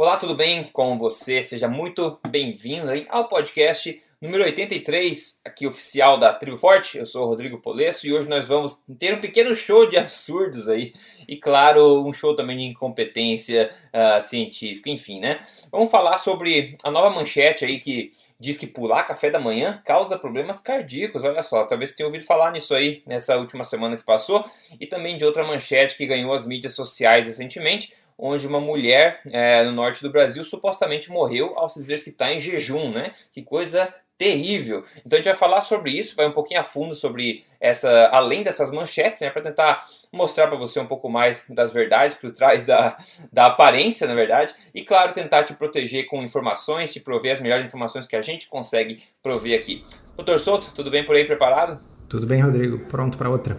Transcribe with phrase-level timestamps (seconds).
[0.00, 1.42] Olá, tudo bem com você?
[1.42, 6.98] Seja muito bem-vindo ao podcast número 83, aqui oficial da Tribo Forte.
[6.98, 10.68] Eu sou o Rodrigo Polesso e hoje nós vamos ter um pequeno show de absurdos
[10.68, 10.92] aí.
[11.26, 15.40] E claro, um show também de incompetência uh, científica, enfim, né?
[15.72, 20.16] Vamos falar sobre a nova manchete aí que diz que pular café da manhã causa
[20.16, 21.24] problemas cardíacos.
[21.24, 24.48] Olha só, talvez você tenha ouvido falar nisso aí nessa última semana que passou.
[24.80, 29.62] E também de outra manchete que ganhou as mídias sociais recentemente onde uma mulher é,
[29.64, 33.12] no norte do Brasil supostamente morreu ao se exercitar em jejum, né?
[33.32, 34.84] Que coisa terrível.
[35.06, 38.42] Então a gente vai falar sobre isso, vai um pouquinho a fundo sobre essa, além
[38.42, 42.64] dessas manchetes, né, para tentar mostrar para você um pouco mais das verdades por trás
[42.64, 42.98] da,
[43.32, 47.64] da aparência, na verdade, e claro, tentar te proteger com informações, te prover as melhores
[47.64, 49.84] informações que a gente consegue prover aqui.
[50.16, 51.80] Doutor Souto, tudo bem por aí, preparado?
[52.08, 53.56] Tudo bem, Rodrigo, pronto para outra.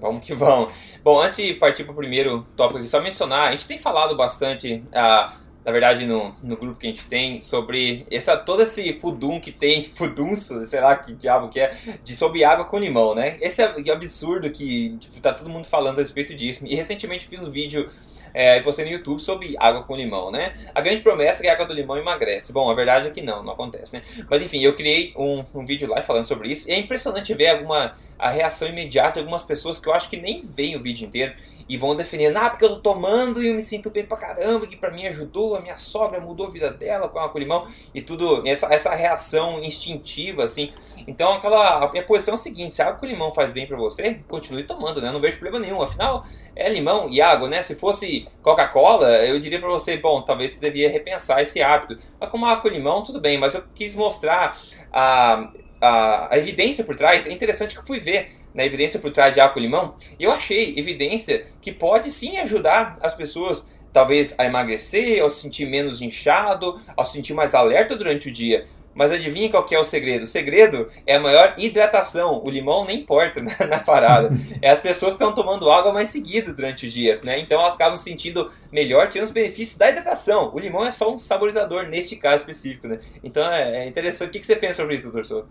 [0.00, 0.72] Vamos que vamos.
[1.04, 4.16] Bom, antes de partir para o primeiro tópico aqui, só mencionar, a gente tem falado
[4.16, 8.94] bastante, ah, na verdade, no, no grupo que a gente tem, sobre essa, todo esse
[8.94, 13.14] fudum que tem, fudunço, sei lá que diabo que é, de sobre água com limão,
[13.14, 13.38] né?
[13.40, 16.64] Esse é absurdo que tipo, tá todo mundo falando a respeito disso.
[16.66, 17.90] E recentemente fiz um vídeo
[18.32, 20.54] é, e postei no YouTube sobre água com limão, né?
[20.74, 22.52] A grande promessa é que a água do limão emagrece.
[22.52, 24.02] Bom, a verdade é que não, não acontece, né?
[24.28, 27.48] Mas enfim, eu criei um, um vídeo lá falando sobre isso e é impressionante ver
[27.48, 31.06] alguma a reação imediata de algumas pessoas que eu acho que nem veem o vídeo
[31.06, 31.32] inteiro
[31.70, 34.66] e vão defendendo, ah, porque eu tô tomando e eu me sinto bem pra caramba,
[34.66, 37.66] que pra mim ajudou, a minha sogra mudou a vida dela com água com limão
[37.94, 40.72] e tudo, essa, essa reação instintiva, assim.
[41.06, 43.76] Então, aquela, a minha posição é a seguinte: se água com limão faz bem pra
[43.76, 45.10] você, continue tomando, né?
[45.10, 45.82] Não vejo problema nenhum.
[45.82, 47.62] Afinal, é limão e água, né?
[47.62, 51.98] Se fosse Coca-Cola, eu diria pra você, bom, talvez você devia repensar esse hábito.
[52.18, 54.58] Mas como água com limão, tudo bem, mas eu quis mostrar
[54.92, 57.26] a, a, a evidência por trás.
[57.26, 60.24] É interessante que eu fui ver na evidência por trás de álcool e limão, e
[60.24, 65.66] eu achei evidência que pode sim ajudar as pessoas talvez a emagrecer, ao se sentir
[65.66, 68.64] menos inchado, ao se sentir mais alerta durante o dia.
[68.94, 70.24] Mas adivinha qual que é o segredo?
[70.24, 72.42] O segredo é a maior hidratação.
[72.44, 74.30] O limão nem importa na, na parada.
[74.60, 77.38] É as pessoas que estão tomando água mais seguido durante o dia, né?
[77.38, 80.50] Então elas acabam se sentindo melhor, tendo os benefícios da hidratação.
[80.52, 82.98] O limão é só um saborizador neste caso específico, né?
[83.22, 84.28] Então é, é interessante.
[84.28, 85.48] O que, que você pensa sobre isso, doutor Souto?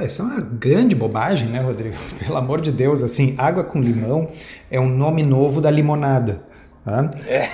[0.00, 1.96] É, isso é uma grande bobagem, né, Rodrigo?
[2.18, 4.30] Pelo amor de Deus, assim, água com limão
[4.70, 6.42] é um nome novo da limonada.
[6.84, 7.10] Tá?
[7.26, 7.48] É.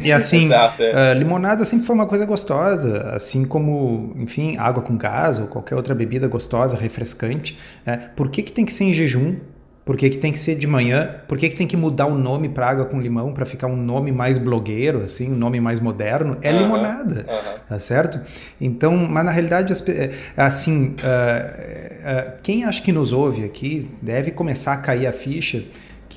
[0.00, 1.12] E assim, Exato, é.
[1.12, 5.74] uh, limonada sempre foi uma coisa gostosa, assim como, enfim, água com gás ou qualquer
[5.74, 7.58] outra bebida gostosa, refrescante.
[7.84, 7.96] É.
[7.96, 9.36] Por que, que tem que ser em jejum?
[9.84, 11.16] Por que, que tem que ser de manhã?
[11.26, 13.76] Por que, que tem que mudar o nome para água com limão para ficar um
[13.76, 16.36] nome mais blogueiro, assim, um nome mais moderno?
[16.42, 17.58] É uhum, limonada, uhum.
[17.68, 18.20] tá certo?
[18.60, 24.30] Então, mas na realidade, é, assim, uh, uh, quem acha que nos ouve aqui deve
[24.30, 25.64] começar a cair a ficha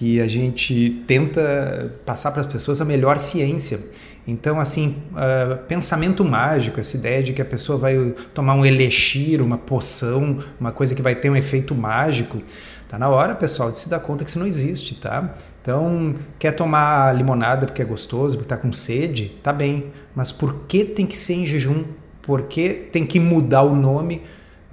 [0.04, 3.80] que a gente tenta passar para as pessoas a melhor ciência.
[4.28, 9.42] Então, assim, uh, pensamento mágico, essa ideia de que a pessoa vai tomar um elixir,
[9.42, 12.42] uma poção, uma coisa que vai ter um efeito mágico,
[12.90, 15.36] tá na hora, pessoal, de se dar conta que isso não existe, tá?
[15.62, 20.66] Então, quer tomar limonada porque é gostoso, porque tá com sede, tá bem, mas por
[20.68, 21.86] que tem que ser em jejum?
[22.22, 24.22] Por que tem que mudar o nome?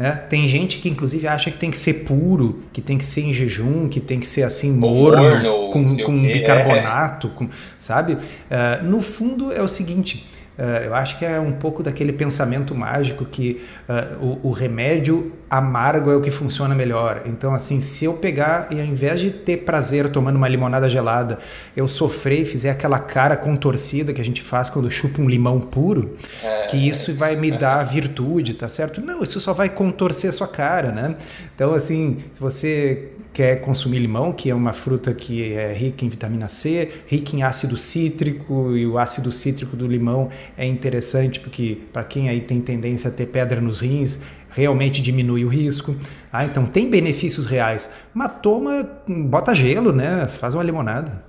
[0.01, 0.13] Né?
[0.31, 3.35] Tem gente que inclusive acha que tem que ser puro, que tem que ser em
[3.35, 7.31] jejum, que tem que ser assim morno, morno com, com bicarbonato, é.
[7.37, 8.15] com, sabe?
[8.15, 10.27] Uh, no fundo é o seguinte.
[10.59, 15.35] Uh, eu acho que é um pouco daquele pensamento mágico que uh, o, o, remédio
[15.51, 17.23] amargo é o que funciona melhor.
[17.27, 21.41] Então, assim, se eu pegar e ao invés de ter prazer tomando uma limonada gelada,
[21.77, 25.61] eu sofrer e fizer aquela cara contorcida que a gente faz quando chupa um limão
[25.61, 26.67] puro, é...
[26.67, 29.01] que isso vai me dar virtude, tá certo?
[29.01, 31.17] Não, isso só vai contorcer a sua cara, né?
[31.53, 36.09] Então, assim, se você quer consumir limão, que é uma fruta que é rica em
[36.09, 41.79] vitamina C, rica em ácido cítrico, e o ácido cítrico do limão é interessante porque
[41.93, 45.97] para quem aí tem tendência a ter pedra nos rins, realmente diminui o risco.
[46.33, 47.89] Ah, então tem benefícios reais.
[48.13, 50.27] Mas toma, bota gelo, né?
[50.29, 51.25] Faz uma limonada.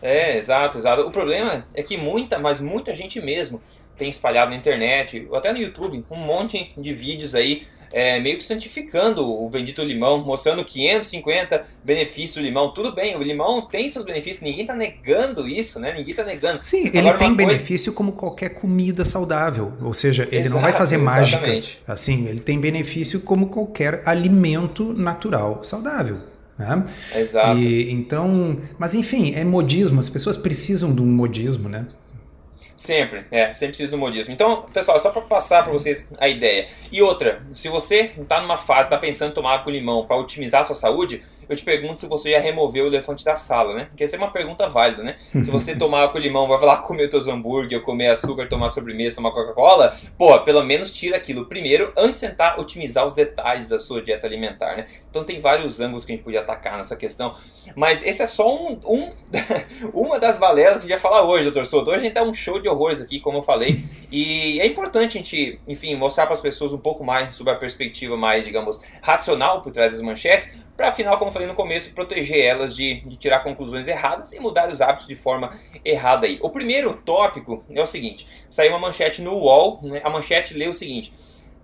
[0.00, 1.02] É, exato, exato.
[1.02, 3.60] O problema é que muita, mas muita gente mesmo
[3.96, 8.38] tem espalhado na internet, ou até no YouTube, um monte de vídeos aí é, meio
[8.38, 12.70] que santificando o bendito limão, mostrando 550 benefícios do limão.
[12.72, 15.92] Tudo bem, o limão tem seus benefícios, ninguém está negando isso, né?
[15.92, 16.60] Ninguém está negando.
[16.62, 20.72] Sim, Agora, ele tem benefício como qualquer comida saudável, ou seja, ele Exato, não vai
[20.72, 21.38] fazer mágica.
[21.38, 21.78] Exatamente.
[21.86, 26.20] Assim, ele tem benefício como qualquer alimento natural saudável.
[26.58, 26.84] Né?
[27.14, 27.56] Exato.
[27.56, 31.86] E, então, mas enfim, é modismo, as pessoas precisam de um modismo, né?
[32.78, 34.32] Sempre, é, sempre precisa do modismo.
[34.32, 36.68] Então, pessoal, só para passar para vocês a ideia.
[36.92, 40.16] E outra, se você está numa fase, está pensando em tomar água com limão para
[40.16, 43.74] otimizar a sua saúde, eu te pergunto se você já removeu o elefante da sala,
[43.74, 43.84] né?
[43.86, 45.16] Porque essa é uma pergunta válida, né?
[45.32, 49.30] Se você tomar com limão, vai lá comer teus hambúrguer, comer açúcar, tomar sobremesa, tomar
[49.30, 54.02] Coca-Cola, pô, pelo menos tira aquilo primeiro antes de tentar otimizar os detalhes da sua
[54.02, 54.84] dieta alimentar, né?
[55.08, 57.34] Então tem vários ângulos que a gente podia atacar nessa questão.
[57.76, 59.10] Mas esse é só um, um
[59.92, 61.90] uma das balelas que a gente vai falar hoje, doutor Souto.
[61.90, 63.78] Hoje a gente tá um show de horrores aqui, como eu falei.
[64.10, 67.56] E é importante a gente, enfim, mostrar para as pessoas um pouco mais sobre a
[67.56, 71.92] perspectiva mais, digamos, racional por trás das manchetes, para afinal, como eu falei no começo,
[71.92, 75.50] proteger elas de, de tirar conclusões erradas e mudar os hábitos de forma
[75.84, 76.38] errada aí.
[76.40, 80.00] O primeiro tópico é o seguinte: saiu uma manchete no UOL, né?
[80.04, 81.12] a manchete lê o seguinte.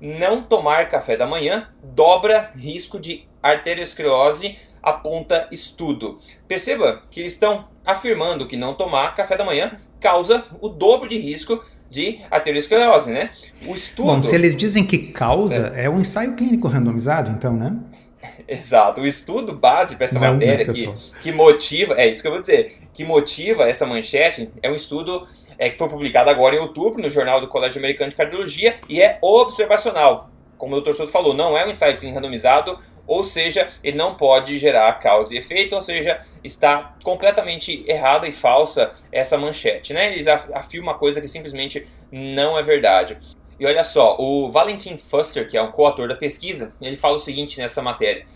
[0.00, 6.18] Não tomar café da manhã dobra risco de arteriosclerose aponta estudo.
[6.48, 11.18] Perceba que eles estão afirmando que não tomar café da manhã causa o dobro de
[11.18, 13.30] risco de arteriosclerose, né?
[13.64, 14.06] O estudo...
[14.06, 17.78] Bom, se eles dizem que causa, é, é um ensaio clínico randomizado, então, né?
[18.48, 19.00] Exato.
[19.00, 20.92] O estudo base para essa não, matéria que,
[21.22, 25.26] que motiva, é isso que eu vou dizer, que motiva essa manchete é um estudo
[25.58, 29.00] é, que foi publicado agora em outubro no Jornal do Colégio Americano de Cardiologia e
[29.00, 30.30] é observacional.
[30.56, 30.94] Como o Dr.
[30.94, 35.34] Souto falou, não é um ensaio clínico randomizado, ou seja, ele não pode gerar causa
[35.34, 39.92] e efeito, ou seja, está completamente errada e falsa essa manchete.
[39.92, 40.12] Né?
[40.12, 43.18] Eles afirmam uma coisa que simplesmente não é verdade.
[43.58, 47.20] E olha só, o Valentin Fuster, que é um coautor da pesquisa, ele fala o
[47.20, 48.26] seguinte nessa matéria.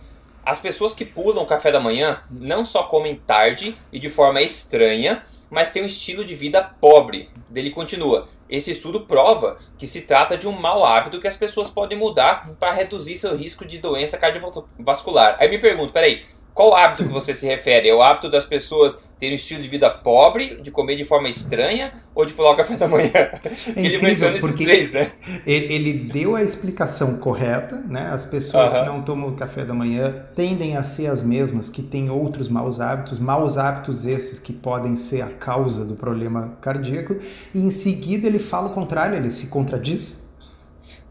[0.44, 4.41] As pessoas que pulam o café da manhã não só comem tarde e de forma
[4.41, 7.31] estranha, mas têm um estilo de vida pobre.
[7.55, 11.70] Ele continua: esse estudo prova que se trata de um mau hábito que as pessoas
[11.70, 15.37] podem mudar para reduzir seu risco de doença cardiovascular.
[15.38, 16.25] Aí me pergunto, peraí,
[16.58, 17.88] qual hábito que você se refere?
[17.88, 21.28] É o hábito das pessoas terem um estilo de vida pobre, de comer de forma
[21.28, 23.12] estranha ou de pular o café da manhã?
[23.76, 25.12] É ele menciona esses três, né?
[25.46, 28.10] Ele, ele, deu a explicação correta, né?
[28.12, 28.81] As pessoas uh -huh.
[28.81, 32.81] que não tomam café da manhã tendem a ser as mesmas que têm outros maus
[32.81, 37.19] hábitos, maus hábitos esses que podem ser a causa do problema cardíaco,
[37.55, 40.27] e em seguida ele fala o contrário, ele se contradiz.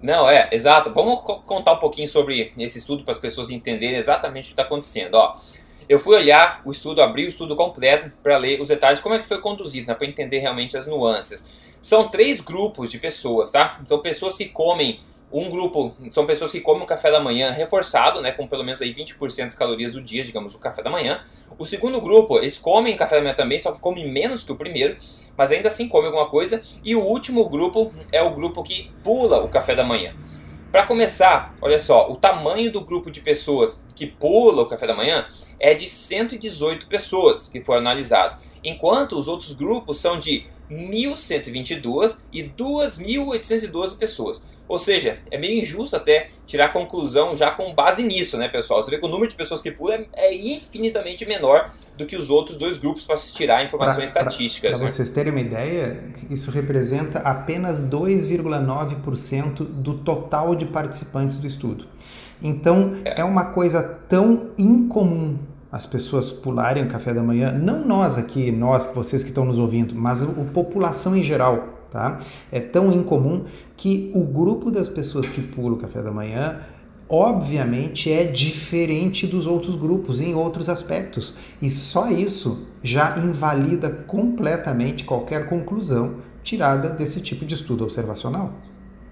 [0.01, 0.93] Não, é, exato.
[0.93, 4.63] Vamos contar um pouquinho sobre esse estudo para as pessoas entenderem exatamente o que está
[4.63, 5.15] acontecendo.
[5.15, 5.37] Ó,
[5.89, 9.19] eu fui olhar o estudo, abri o estudo completo para ler os detalhes, como é
[9.19, 11.49] que foi conduzido, né, para entender realmente as nuances.
[11.81, 13.79] São três grupos de pessoas, tá?
[13.85, 14.99] São pessoas que comem
[15.31, 18.81] um grupo são pessoas que comem o café da manhã reforçado, né, com pelo menos
[18.81, 21.21] aí 20% das calorias do dia, digamos, o café da manhã.
[21.59, 24.55] O segundo grupo, eles comem café da manhã também, só que comem menos que o
[24.55, 24.97] primeiro,
[25.37, 26.63] mas ainda assim comem alguma coisa.
[26.83, 30.15] E o último grupo é o grupo que pula o café da manhã.
[30.71, 34.95] Para começar, olha só, o tamanho do grupo de pessoas que pula o café da
[34.95, 35.25] manhã
[35.59, 42.43] é de 118 pessoas que foram analisadas, enquanto os outros grupos são de 1.122 e
[42.43, 44.45] 2.812 pessoas.
[44.67, 48.83] Ou seja, é meio injusto até tirar conclusão já com base nisso, né, pessoal?
[48.83, 52.29] Você vê que o número de pessoas que pulam é, infinitamente menor do que os
[52.29, 54.71] outros dois grupos para se tirar informações pra, estatísticas.
[54.71, 54.89] Para né?
[54.89, 61.87] vocês terem uma ideia, isso representa apenas 2,9% do total de participantes do estudo.
[62.41, 63.21] Então, é.
[63.21, 65.37] é uma coisa tão incomum
[65.71, 69.59] as pessoas pularem o café da manhã, não nós aqui, nós, vocês que estão nos
[69.59, 72.19] ouvindo, mas a população em geral, tá?
[72.51, 73.45] É tão incomum
[73.77, 76.59] que o grupo das pessoas que pulam o café da manhã
[77.09, 81.35] obviamente é diferente dos outros grupos em outros aspectos.
[81.61, 88.53] E só isso já invalida completamente qualquer conclusão tirada desse tipo de estudo observacional.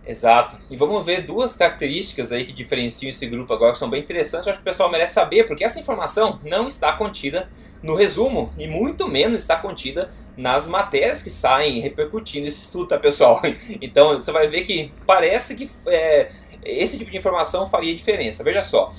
[0.05, 0.57] Exato.
[0.69, 4.45] E vamos ver duas características aí que diferenciam esse grupo agora que são bem interessantes.
[4.45, 7.49] Eu acho que o pessoal merece saber, porque essa informação não está contida
[7.81, 12.99] no resumo e muito menos está contida nas matérias que saem repercutindo esse estudo, tá,
[12.99, 13.41] pessoal?
[13.81, 16.29] Então você vai ver que parece que é,
[16.63, 18.43] esse tipo de informação faria diferença.
[18.43, 18.93] Veja só.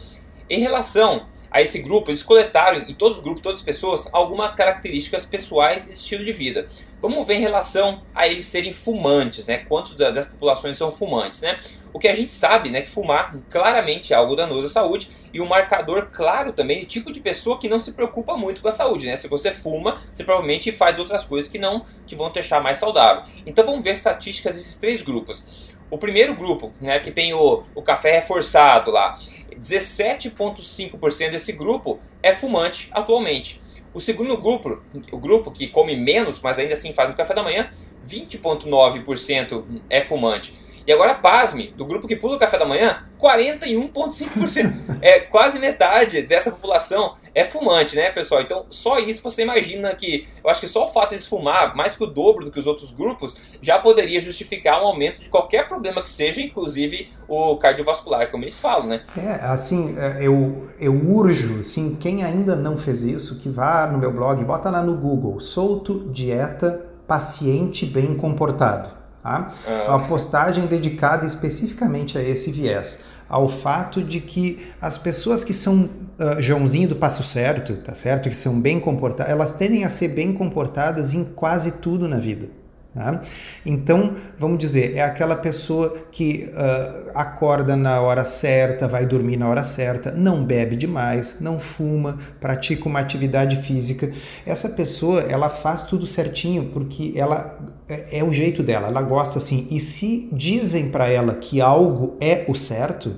[0.50, 4.54] Em relação a esse grupo, eles coletaram em todos os grupos, todas as pessoas, algumas
[4.54, 6.68] características pessoais e estilo de vida.
[7.00, 9.64] Vamos ver em relação a eles serem fumantes, né?
[9.66, 11.58] Quantos das populações são fumantes, né?
[11.94, 15.40] O que a gente sabe, né, que fumar claramente é algo danoso à saúde e
[15.40, 18.72] um marcador claro também de tipo de pessoa que não se preocupa muito com a
[18.72, 19.16] saúde, né?
[19.16, 23.22] Se você fuma, você provavelmente faz outras coisas que não te vão deixar mais saudável.
[23.46, 25.46] Então vamos ver estatísticas desses três grupos.
[25.88, 29.18] O primeiro grupo, né, que tem o, o café reforçado lá,
[29.60, 33.60] 17,5% desse grupo é fumante atualmente.
[33.94, 37.42] O segundo grupo, o grupo que come menos, mas ainda assim faz o café da
[37.42, 37.70] manhã,
[38.06, 40.54] 20,9% é fumante.
[40.86, 44.98] E agora, pasme, do grupo que pula o café da manhã, 41,5%.
[45.02, 48.40] é quase metade dessa população é fumante, né, pessoal?
[48.40, 50.26] Então, só isso você imagina que.
[50.42, 52.58] Eu acho que só o fato de eles fumar mais que o dobro do que
[52.58, 57.56] os outros grupos já poderia justificar um aumento de qualquer problema que seja, inclusive o
[57.56, 59.02] cardiovascular, como eles falam, né?
[59.18, 63.98] É, assim, é, eu, eu urjo, assim, quem ainda não fez isso, que vá no
[63.98, 68.88] meu blog, bota lá no Google, solto dieta paciente bem comportado.
[69.22, 69.50] Tá?
[69.66, 69.96] Ah.
[69.96, 75.88] Uma postagem dedicada especificamente a esse viés ao fato de que as pessoas que são
[76.18, 80.08] uh, Joãozinho do passo certo, tá certo, que são bem comportadas, elas tendem a ser
[80.08, 82.48] bem comportadas em quase tudo na vida.
[82.96, 83.20] Tá?
[83.66, 89.46] Então, vamos dizer, é aquela pessoa que uh, acorda na hora certa, vai dormir na
[89.46, 94.10] hora certa, não bebe demais, não fuma, pratica uma atividade física.
[94.46, 99.38] Essa pessoa, ela faz tudo certinho porque ela é, é o jeito dela, ela gosta
[99.38, 99.66] assim.
[99.70, 103.14] E se dizem para ela que algo é o certo,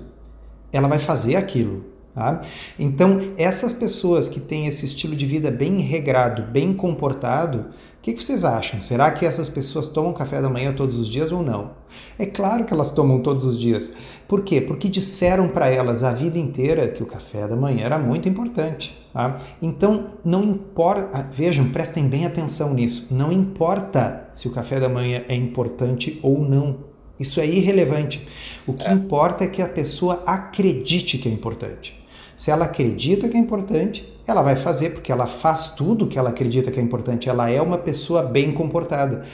[0.72, 1.84] ela vai fazer aquilo.
[2.14, 2.40] Tá?
[2.78, 7.66] Então, essas pessoas que têm esse estilo de vida bem regrado, bem comportado,
[8.08, 8.80] que, que, vocês acham?
[8.80, 11.72] Será que essas pessoas tomam café da manhã todos os dias ou não?
[12.18, 13.90] É claro que elas tomam todos os dias.
[14.26, 14.60] Por quê?
[14.60, 18.98] Porque disseram para elas a vida inteira que o café da manhã era muito importante.
[19.12, 19.38] Tá?
[19.60, 21.18] Então, não importa.
[21.18, 23.08] Ah, vejam, prestem bem atenção nisso.
[23.10, 26.88] Não importa se o café da manhã é importante ou não.
[27.18, 28.26] Isso é irrelevante.
[28.66, 28.92] O que é.
[28.92, 31.98] importa é que a pessoa acredite que é importante.
[32.36, 36.30] Se ela acredita que é importante, ela vai fazer porque ela faz tudo que ela
[36.30, 37.28] acredita que é importante.
[37.28, 39.24] Ela é uma pessoa bem comportada.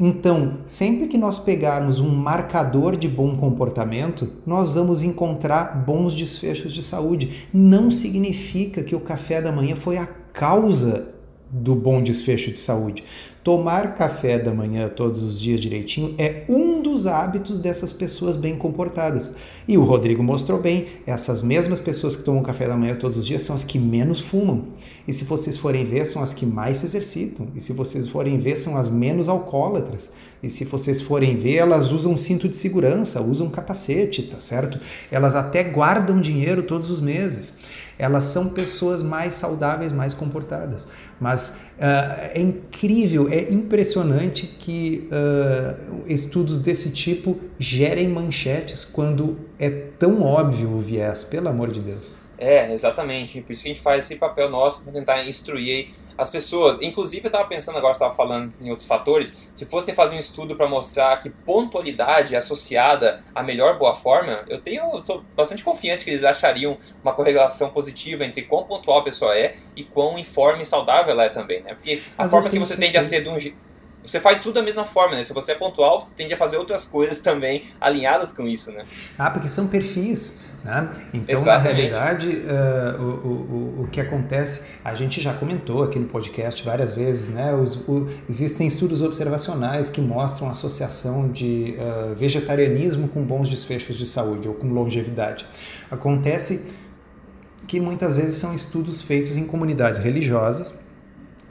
[0.00, 6.72] Então, sempre que nós pegarmos um marcador de bom comportamento, nós vamos encontrar bons desfechos
[6.72, 7.48] de saúde.
[7.52, 11.08] Não significa que o café da manhã foi a causa
[11.50, 13.04] do bom desfecho de saúde.
[13.48, 18.58] Tomar café da manhã todos os dias direitinho é um dos hábitos dessas pessoas bem
[18.58, 19.30] comportadas.
[19.66, 23.24] E o Rodrigo mostrou bem, essas mesmas pessoas que tomam café da manhã todos os
[23.24, 24.64] dias são as que menos fumam.
[25.06, 27.48] E se vocês forem ver, são as que mais se exercitam.
[27.54, 30.10] E se vocês forem ver, são as menos alcoólatras.
[30.42, 34.78] E se vocês forem ver, elas usam cinto de segurança, usam capacete, tá certo?
[35.10, 37.56] Elas até guardam dinheiro todos os meses
[37.98, 40.86] elas são pessoas mais saudáveis, mais comportadas.
[41.20, 49.68] Mas uh, é incrível, é impressionante que uh, estudos desse tipo gerem manchetes quando é
[49.68, 52.04] tão óbvio o viés, pelo amor de Deus.
[52.38, 53.40] É, exatamente.
[53.40, 56.78] Por isso que a gente faz esse papel nosso para tentar instruir as pessoas.
[56.82, 60.56] Inclusive, eu estava pensando agora, estava falando em outros fatores, se fosse fazer um estudo
[60.56, 65.62] para mostrar que pontualidade é associada à melhor boa forma, eu tenho, eu sou bastante
[65.62, 70.18] confiante que eles achariam uma correlação positiva entre quão pontual a pessoa é e quão
[70.18, 71.74] informe e saudável ela é também, né?
[71.74, 73.38] Porque a Mas forma que você tende a ser de um
[74.04, 75.24] você faz tudo da mesma forma, né?
[75.24, 78.84] Se você é pontual, você tende a fazer outras coisas também alinhadas com isso, né?
[79.18, 80.40] Ah, porque são perfis.
[80.64, 80.90] Né?
[81.14, 81.90] Então, Exatamente.
[81.90, 86.62] na realidade, uh, o, o, o que acontece, a gente já comentou aqui no podcast
[86.64, 87.54] várias vezes, né?
[87.54, 94.06] Os, o, existem estudos observacionais que mostram associação de uh, vegetarianismo com bons desfechos de
[94.06, 95.46] saúde ou com longevidade.
[95.90, 96.66] Acontece
[97.66, 100.74] que muitas vezes são estudos feitos em comunidades religiosas,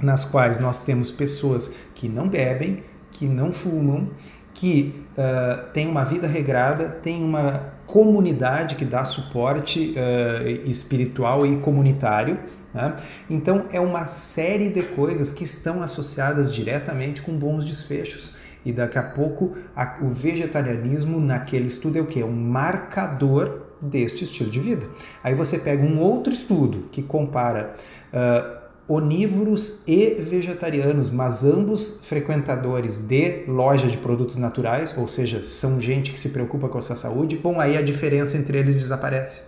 [0.01, 4.11] nas quais nós temos pessoas que não bebem, que não fumam,
[4.53, 11.57] que uh, têm uma vida regrada, têm uma comunidade que dá suporte uh, espiritual e
[11.57, 12.39] comunitário.
[12.71, 12.95] Né?
[13.27, 18.31] Então, é uma série de coisas que estão associadas diretamente com bons desfechos.
[18.63, 22.21] E daqui a pouco, a, o vegetarianismo naquele estudo é o que?
[22.21, 24.87] É um marcador deste estilo de vida.
[25.23, 27.73] Aí você pega um outro estudo que compara
[28.13, 35.81] uh, onívoros e vegetarianos, mas ambos frequentadores de loja de produtos naturais, ou seja, são
[35.81, 39.43] gente que se preocupa com a sua saúde, bom, aí a diferença entre eles desaparece.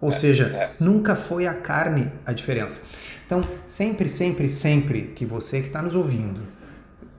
[0.00, 0.72] Ou é, seja, é.
[0.80, 2.82] nunca foi a carne a diferença.
[3.24, 6.40] Então, sempre, sempre, sempre que você que está nos ouvindo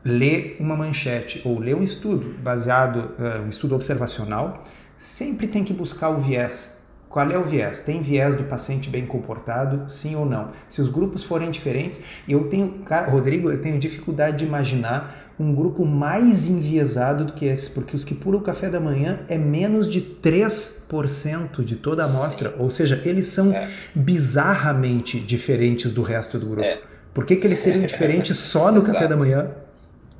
[0.04, 4.64] lê uma manchete ou lê um estudo baseado, uh, um estudo observacional,
[4.96, 6.75] sempre tem que buscar o viés
[7.16, 7.80] qual é o viés?
[7.80, 10.52] Tem viés do paciente bem comportado, sim ou não?
[10.68, 15.56] Se os grupos forem diferentes, eu tenho, cara, Rodrigo, eu tenho dificuldade de imaginar um
[15.56, 19.38] grupo mais enviesado do que esse, porque os que pulam o café da manhã é
[19.38, 22.56] menos de 3% de toda a amostra, sim.
[22.60, 23.70] ou seja, eles são é.
[23.96, 26.64] bizarramente diferentes do resto do grupo.
[26.64, 26.82] É.
[27.14, 29.52] Por que, que eles seriam diferentes só no café da manhã?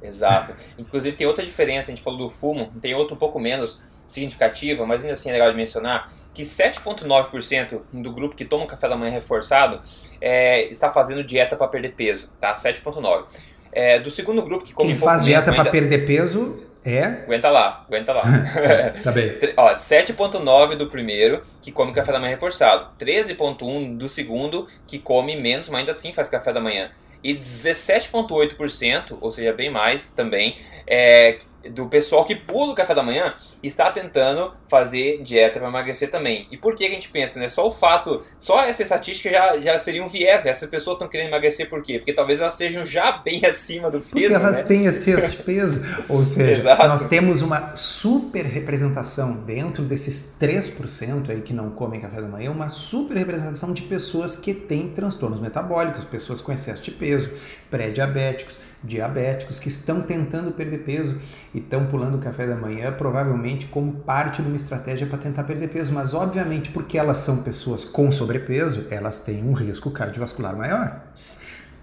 [0.02, 0.54] Exato.
[0.78, 4.86] Inclusive tem outra diferença, a gente falou do fumo, tem outra um pouco menos significativa,
[4.86, 8.98] mas ainda assim é legal de mencionar, que 7,9% do grupo que toma café da
[8.98, 9.82] manhã reforçado
[10.20, 12.54] é, está fazendo dieta para perder peso, tá?
[12.54, 13.24] 7,9%.
[13.72, 17.04] É, do segundo grupo que come Quem faz dieta para perder peso É?
[17.04, 18.24] Aguenta lá, aguenta lá.
[19.04, 19.38] tá bem.
[19.58, 22.90] Ó, 7,9 do primeiro, que come café da manhã reforçado.
[23.00, 26.92] 13,1 do segundo, que come menos, mas ainda assim faz café da manhã.
[27.24, 33.04] E 17,8%, ou seja, bem mais também, é, do pessoal que pula o café da
[33.04, 36.48] manhã está tentando fazer dieta para emagrecer também.
[36.52, 37.50] E por que a gente pensa, né?
[37.50, 40.46] Só o fato, só essa estatística já, já seria um viés.
[40.46, 41.98] Essas pessoas estão querendo emagrecer por quê?
[41.98, 44.12] Porque talvez elas estejam já bem acima do peso.
[44.12, 44.64] Porque elas né?
[44.64, 45.82] têm excesso de peso.
[46.08, 52.22] Ou seja, nós temos uma super representação dentro desses 3% aí que não comem café
[52.22, 56.92] da manhã, uma super representação de pessoas que têm transtornos metabólicos, pessoas com excesso de
[56.92, 57.32] peso,
[57.70, 61.18] pré-diabéticos diabéticos que estão tentando perder peso
[61.54, 65.44] e estão pulando o café da manhã, provavelmente como parte de uma estratégia para tentar
[65.44, 70.56] perder peso, mas obviamente porque elas são pessoas com sobrepeso, elas têm um risco cardiovascular
[70.56, 71.02] maior.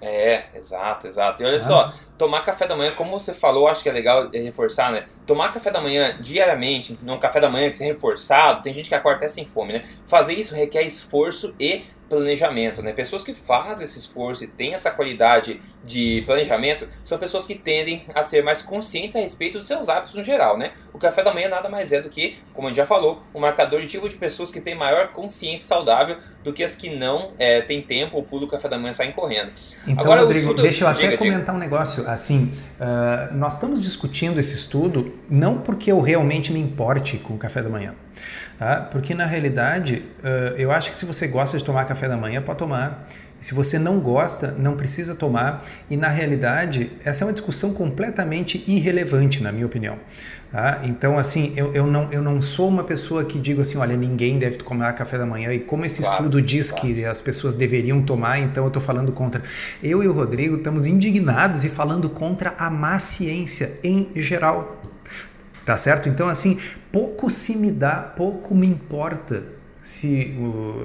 [0.05, 1.41] É, exato, exato.
[1.41, 1.61] E olha ah.
[1.61, 5.05] só, tomar café da manhã, como você falou, acho que é legal reforçar, né?
[5.25, 8.97] Tomar café da manhã diariamente, não café da manhã que é reforçado, tem gente que
[8.97, 9.85] acorda até sem fome, né?
[10.05, 12.93] Fazer isso requer esforço e planejamento, né?
[12.93, 18.05] Pessoas que fazem esse esforço e têm essa qualidade de planejamento são pessoas que tendem
[18.15, 20.73] a ser mais conscientes a respeito dos seus hábitos no geral, né?
[20.93, 23.41] O café da manhã nada mais é do que, como a gente já falou, um
[23.41, 27.33] marcador de tipo de pessoas que têm maior consciência saudável do que as que não
[27.39, 29.51] é, têm tempo ou pulam o café da manhã e saem correndo.
[29.87, 30.63] Então, Agora, Rodrigo, estudo...
[30.63, 31.53] deixa eu até diga, comentar diga.
[31.53, 32.07] um negócio.
[32.07, 37.39] Assim, uh, nós estamos discutindo esse estudo não porque eu realmente me importe com o
[37.39, 37.95] café da manhã.
[38.59, 38.81] Tá?
[38.91, 40.05] Porque na realidade,
[40.57, 43.09] eu acho que se você gosta de tomar café da manhã, pode tomar.
[43.43, 45.65] Se você não gosta, não precisa tomar.
[45.91, 49.99] E na realidade, essa é uma discussão completamente irrelevante, na minha opinião.
[50.53, 50.83] Tá?
[50.85, 54.39] Então, assim, eu, eu, não, eu não sou uma pessoa que digo assim, olha, ninguém
[54.39, 55.53] deve tomar café da manhã.
[55.53, 56.87] E como esse claro, estudo diz claro.
[56.87, 59.43] que as pessoas deveriam tomar, então eu estou falando contra.
[59.83, 64.92] Eu e o Rodrigo estamos indignados e falando contra a má ciência em geral.
[65.65, 66.09] Tá certo?
[66.09, 66.59] Então, assim,
[66.91, 69.45] pouco se me dá, pouco me importa
[69.83, 70.37] se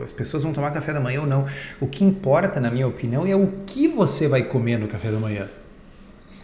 [0.03, 1.45] as pessoas vão tomar café da manhã ou não.
[1.79, 5.19] O que importa, na minha opinião, é o que você vai comer no café da
[5.19, 5.47] manhã.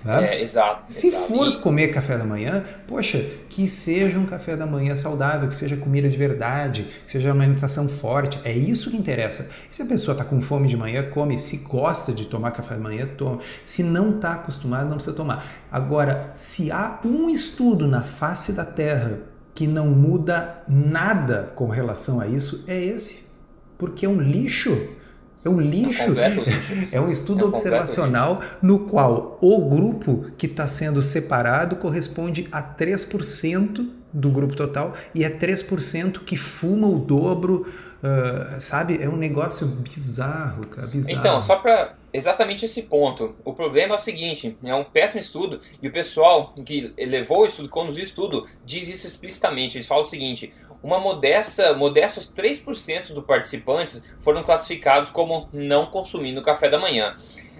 [0.06, 0.92] É, exato.
[0.92, 1.28] Se exato.
[1.28, 1.58] for e...
[1.60, 6.10] comer café da manhã, poxa, que seja um café da manhã saudável, que seja comida
[6.10, 8.40] de verdade, que seja uma alimentação forte.
[8.44, 9.50] É isso que interessa.
[9.70, 11.40] Se a pessoa está com fome de manhã, come.
[11.40, 13.40] Se gosta de tomar café da manhã, toma.
[13.64, 15.46] Se não está acostumado, não precisa tomar.
[15.72, 19.20] Agora, se há um estudo na face da Terra
[19.56, 23.26] que não muda nada com relação a isso, é esse.
[23.78, 24.90] Porque é um lixo.
[25.44, 26.02] É um lixo.
[26.02, 26.88] É um, lixo.
[26.92, 32.48] é um estudo é um observacional no qual o grupo que está sendo separado corresponde
[32.52, 37.66] a 3% do grupo total e é 3% que fuma o dobro,
[38.04, 39.02] uh, sabe?
[39.02, 40.88] É um negócio bizarro, cara.
[40.88, 41.20] Bizarro.
[41.20, 43.36] Então, só para exatamente esse ponto.
[43.44, 47.46] O problema é o seguinte: é um péssimo estudo e o pessoal que levou o
[47.46, 49.78] estudo, conduziu o estudo, diz isso explicitamente.
[49.78, 56.42] Eles falam o seguinte: uma modesta, modestos 3% dos participantes foram classificados como não consumindo
[56.42, 57.16] café da manhã.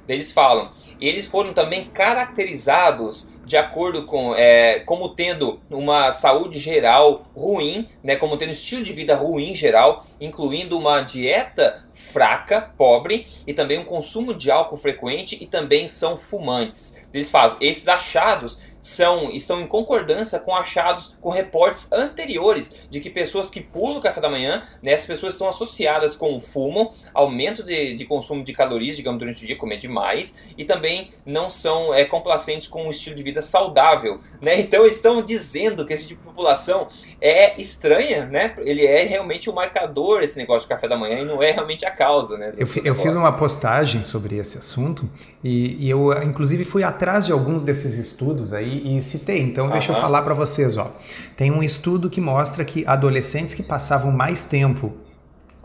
[0.08, 7.26] Eles falam, eles foram também caracterizados de acordo com é, como tendo uma saúde geral
[7.36, 13.54] ruim, né, como tendo estilo de vida ruim geral, incluindo uma dieta fraca, pobre e
[13.54, 16.98] também um consumo de álcool frequente e também são fumantes.
[17.14, 23.10] Eles falam, esses achados são, estão em concordância com achados, com reportes anteriores de que
[23.10, 26.94] pessoas que pulam o café da manhã, né, essas pessoas estão associadas com o fumo,
[27.14, 31.50] aumento de, de consumo de calorias, digamos, durante o dia, comer demais, e também não
[31.50, 34.20] são é, complacentes com um estilo de vida saudável.
[34.42, 34.62] Né?
[34.74, 36.88] Então estão dizendo que esse tipo de população
[37.22, 38.56] é estranha, né?
[38.60, 41.52] ele é realmente o um marcador, esse negócio de café da manhã, e não é
[41.52, 42.38] realmente a causa.
[42.38, 45.08] Né, eu, eu fiz uma postagem sobre esse assunto,
[45.44, 49.42] e, e eu inclusive fui atrás de alguns desses estudos aí, e, citei.
[49.42, 50.78] Então, deixa eu falar para vocês.
[50.78, 50.92] Ó.
[51.36, 54.94] Tem um estudo que mostra que adolescentes que passavam mais tempo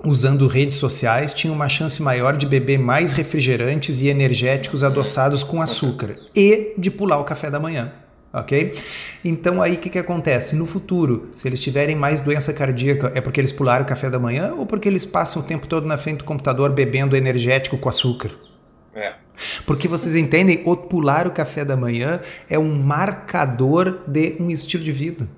[0.04, 5.60] usando redes sociais tinham uma chance maior de beber mais refrigerantes e energéticos adoçados com
[5.60, 7.92] açúcar e de pular o café da manhã.
[8.32, 8.74] Ok?
[9.24, 10.54] Então aí o que, que acontece?
[10.54, 14.18] No futuro, se eles tiverem mais doença cardíaca, é porque eles pularam o café da
[14.18, 17.88] manhã ou porque eles passam o tempo todo na frente do computador bebendo energético com
[17.88, 18.30] açúcar?
[18.94, 19.14] É.
[19.66, 24.83] Porque vocês entendem, o pular o café da manhã é um marcador de um estilo
[24.83, 25.29] de vida.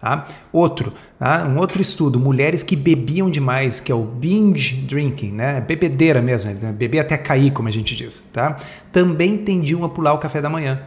[0.00, 0.28] Tá?
[0.52, 1.44] Outro, tá?
[1.48, 5.60] um outro estudo, mulheres que bebiam demais, que é o binge drinking, né?
[5.60, 6.70] bebedeira mesmo, né?
[6.70, 8.56] beber até cair, como a gente diz, tá?
[8.92, 10.80] também tendiam a pular o café da manhã.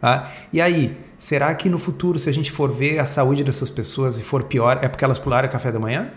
[0.00, 0.32] Tá?
[0.50, 4.16] E aí, será que no futuro, se a gente for ver a saúde dessas pessoas
[4.16, 6.10] e for pior, é porque elas pularam o café da manhã?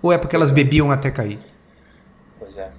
[0.00, 1.40] Ou é porque elas bebiam até cair?
[2.38, 2.70] Pois é.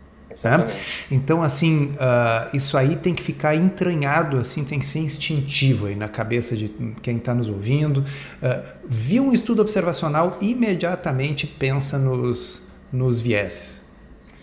[0.41, 0.67] Tá?
[1.09, 5.95] Então, assim, uh, isso aí tem que ficar entranhado, assim, tem que ser instintivo aí
[5.95, 6.69] na cabeça de
[7.01, 7.99] quem está nos ouvindo.
[7.99, 12.61] Uh, viu um estudo observacional, imediatamente pensa nos,
[12.91, 13.85] nos vieses.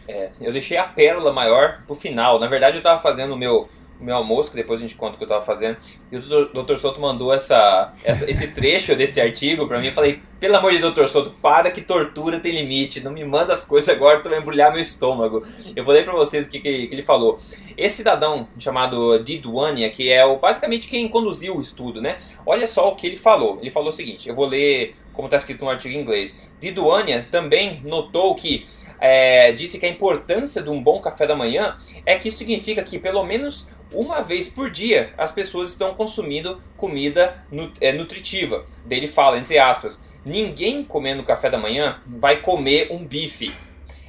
[0.09, 2.41] É, eu deixei a pérola maior pro final.
[2.41, 3.69] Na verdade, eu estava fazendo o meu
[4.01, 5.77] o meu almoço, que depois a gente conta o que eu estava fazendo.
[6.11, 6.77] E o Dr.
[6.77, 9.87] Soto mandou essa, essa, esse trecho desse artigo para mim.
[9.87, 11.07] Eu falei, pelo amor de Dr.
[11.07, 13.01] Soto, para que tortura tem limite.
[13.01, 15.43] Não me manda as coisas agora, vai embrulhar meu estômago.
[15.75, 17.39] Eu vou ler para vocês o que, que, que, ele falou.
[17.77, 22.19] Esse cidadão chamado Didwania, que é o, basicamente quem conduziu o estudo, né?
[22.45, 23.59] Olha só o que ele falou.
[23.61, 26.41] Ele falou o seguinte, eu vou ler como está escrito no artigo em inglês.
[26.61, 28.67] Didwania também notou que
[29.05, 32.85] é, disse que a importância de um bom café da manhã é que isso significa
[32.85, 37.45] que pelo menos uma vez por dia as pessoas estão consumindo comida
[37.81, 38.65] é, nutritiva.
[38.85, 43.53] Dele fala, entre aspas, ninguém comendo café da manhã vai comer um bife.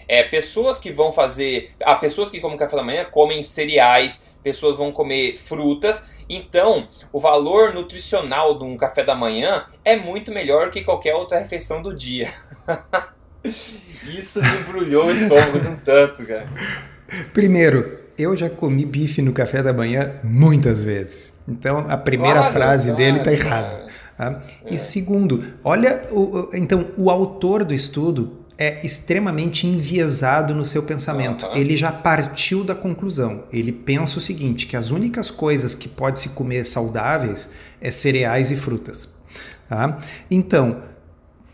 [0.07, 1.71] É, pessoas que vão fazer.
[1.81, 6.11] Ah, pessoas que comem café da manhã comem cereais, pessoas vão comer frutas.
[6.29, 11.39] Então, o valor nutricional de um café da manhã é muito melhor que qualquer outra
[11.39, 12.31] refeição do dia.
[13.43, 16.47] Isso me embrulhou o estômago de um tanto, cara.
[17.33, 21.33] Primeiro, eu já comi bife no café da manhã muitas vezes.
[21.47, 23.87] Então a primeira claro, frase claro, dele está errada.
[24.17, 24.41] Tá?
[24.65, 24.73] É.
[24.75, 31.45] E segundo, olha, o, então o autor do estudo é extremamente enviesado no seu pensamento.
[31.45, 31.55] Uhum.
[31.55, 33.45] Ele já partiu da conclusão.
[33.51, 37.49] Ele pensa o seguinte: que as únicas coisas que pode se comer saudáveis
[37.81, 39.09] é cereais e frutas.
[39.67, 39.99] Tá?
[40.29, 40.81] Então,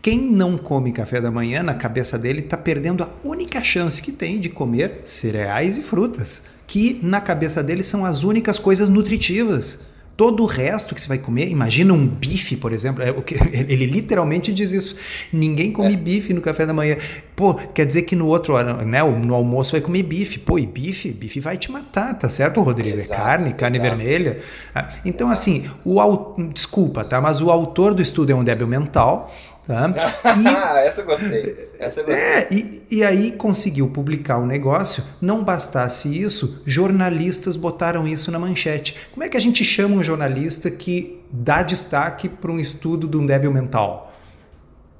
[0.02, 4.10] quem não come café da manhã, na cabeça dele, está perdendo a única chance que
[4.10, 9.78] tem de comer cereais e frutas, que na cabeça dele são as únicas coisas nutritivas.
[10.16, 13.08] Todo o resto que você vai comer, imagina um bife, por exemplo, é,
[13.52, 14.96] ele literalmente diz isso.
[15.32, 15.96] Ninguém come é.
[15.96, 16.96] bife no café da manhã.
[17.34, 20.38] Pô, quer dizer que no outro né, no almoço vai comer bife.
[20.38, 21.10] Pô, e bife?
[21.10, 22.96] Bife vai te matar, tá certo, Rodrigo?
[22.96, 23.96] É exato, é carne, carne exato.
[23.96, 24.38] vermelha.
[24.74, 25.40] Ah, então, exato.
[25.40, 27.18] assim, o desculpa, tá?
[27.18, 29.32] Mas o autor do estudo é um débil mental
[29.66, 29.88] Tá?
[30.36, 31.70] E, Essa eu gostei.
[31.78, 32.24] Essa eu gostei.
[32.24, 35.04] É, e, e aí conseguiu publicar o negócio.
[35.20, 38.96] Não bastasse isso, jornalistas botaram isso na manchete.
[39.12, 43.16] Como é que a gente chama um jornalista que dá destaque para um estudo de
[43.16, 44.12] um débil mental?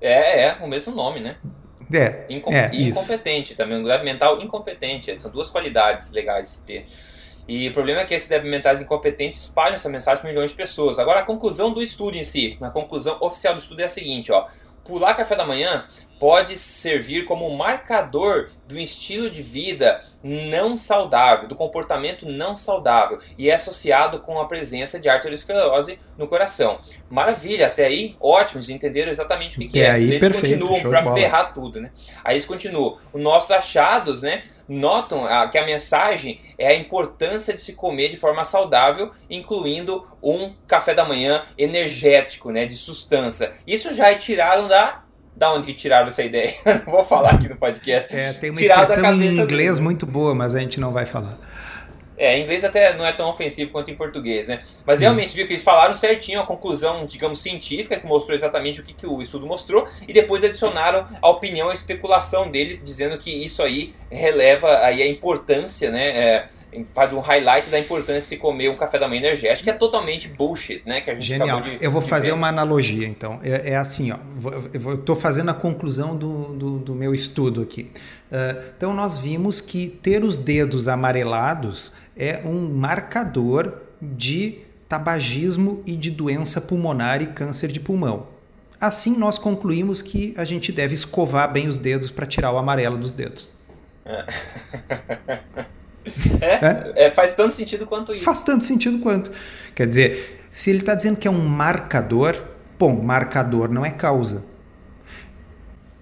[0.00, 1.36] É, é, o mesmo nome, né?
[1.92, 3.56] É, Incom é incompetente isso.
[3.56, 5.20] também, um débil mental incompetente.
[5.20, 6.86] São duas qualidades legais de ter.
[7.50, 10.56] E o problema é que esses débeis mentais incompetentes espalham essa mensagem para milhões de
[10.56, 11.00] pessoas.
[11.00, 14.30] Agora, a conclusão do estudo em si, a conclusão oficial do estudo é a seguinte,
[14.30, 14.46] ó.
[14.84, 15.84] Pular café da manhã
[16.20, 23.18] pode servir como um marcador do estilo de vida não saudável, do comportamento não saudável
[23.36, 26.78] e é associado com a presença de arteriosclerose no coração.
[27.08, 29.90] Maravilha, até aí, ótimo, de entenderam exatamente o que, que é.
[29.90, 31.90] Aí, eles perfeito, continuam para ferrar tudo, né?
[32.22, 32.98] Aí eles continuam.
[33.12, 34.44] Os nossos achados, né?
[34.70, 40.54] Notam que a mensagem é a importância de se comer de forma saudável, incluindo um
[40.66, 43.52] café da manhã energético, né, de sustância.
[43.66, 45.02] Isso já é tirado da
[45.34, 46.54] da onde que tiraram essa ideia?
[46.84, 48.14] Não vou falar aqui no podcast.
[48.14, 49.82] É, tem uma expressão em inglês do...
[49.82, 51.38] muito boa, mas a gente não vai falar.
[52.20, 54.60] É, em inglês até não é tão ofensivo quanto em português, né?
[54.84, 55.02] Mas hum.
[55.02, 58.92] realmente viu que eles falaram certinho a conclusão, digamos, científica, que mostrou exatamente o que,
[58.92, 63.62] que o estudo mostrou, e depois adicionaram a opinião, a especulação dele, dizendo que isso
[63.62, 66.08] aí releva aí a importância, né?
[66.08, 66.44] É,
[66.94, 69.72] faz um highlight da importância de se comer um café da manhã energético, que é
[69.72, 71.00] totalmente bullshit, né?
[71.00, 71.60] Que a gente Genial.
[71.60, 72.34] De, eu vou fazer ver.
[72.34, 73.40] uma analogia, então.
[73.42, 74.18] É, é assim, ó.
[74.72, 77.90] Eu estou fazendo a conclusão do, do, do meu estudo aqui.
[78.30, 85.96] Uh, então, nós vimos que ter os dedos amarelados é um marcador de tabagismo e
[85.96, 88.28] de doença pulmonar e câncer de pulmão.
[88.80, 92.96] Assim, nós concluímos que a gente deve escovar bem os dedos para tirar o amarelo
[92.96, 93.52] dos dedos.
[96.40, 96.46] É.
[96.46, 98.24] É, é, faz tanto sentido quanto isso.
[98.24, 99.30] Faz tanto sentido quanto.
[99.74, 102.42] Quer dizer, se ele está dizendo que é um marcador,
[102.78, 104.44] bom, marcador não é causa.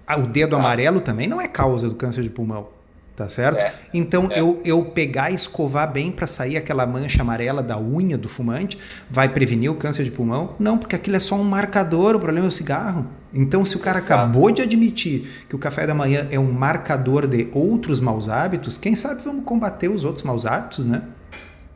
[0.07, 0.55] Ah, o dedo Exato.
[0.55, 2.69] amarelo também não é causa do câncer de pulmão.
[3.15, 3.57] Tá certo?
[3.57, 4.39] É, então, é.
[4.39, 8.79] Eu, eu pegar e escovar bem para sair aquela mancha amarela da unha do fumante,
[9.09, 10.55] vai prevenir o câncer de pulmão?
[10.57, 13.05] Não, porque aquilo é só um marcador, o problema é o cigarro.
[13.33, 14.21] Então, se o cara Exato.
[14.21, 18.77] acabou de admitir que o café da manhã é um marcador de outros maus hábitos,
[18.77, 21.03] quem sabe vamos combater os outros maus hábitos, né?